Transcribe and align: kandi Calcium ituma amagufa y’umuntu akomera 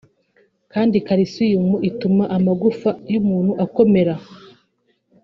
kandi 0.73 0.95
Calcium 1.07 1.67
ituma 1.89 2.23
amagufa 2.37 2.89
y’umuntu 3.13 3.51
akomera 3.65 4.13